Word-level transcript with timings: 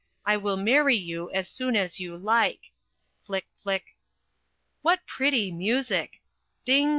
I 0.25 0.35
WILL 0.35 0.57
MARRY 0.57 0.95
YOU 0.95 1.29
AS 1.31 1.47
SOON 1.47 1.75
AS 1.75 1.99
YOU 1.99 2.17
LIKE." 2.17 2.71
Flick, 3.21 3.45
flick! 3.61 3.97
What 4.81 5.05
pretty 5.05 5.51
music! 5.51 6.21
Ding! 6.65 6.89